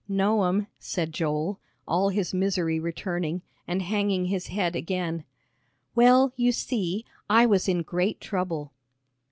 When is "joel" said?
1.13-1.59